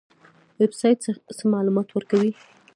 [0.59, 0.99] ویب سایټ
[1.37, 2.31] څه معلومات ورکوي؟